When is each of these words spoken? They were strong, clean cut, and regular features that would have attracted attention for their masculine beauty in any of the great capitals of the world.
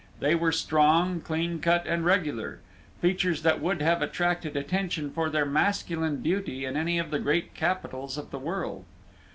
They 0.19 0.33
were 0.33 0.51
strong, 0.51 1.19
clean 1.21 1.59
cut, 1.59 1.85
and 1.85 2.03
regular 2.03 2.57
features 3.01 3.43
that 3.43 3.61
would 3.61 3.83
have 3.83 4.01
attracted 4.01 4.57
attention 4.57 5.11
for 5.11 5.29
their 5.29 5.45
masculine 5.45 6.15
beauty 6.23 6.65
in 6.65 6.75
any 6.75 6.97
of 6.97 7.11
the 7.11 7.19
great 7.19 7.53
capitals 7.53 8.17
of 8.17 8.31
the 8.31 8.39
world. 8.39 8.85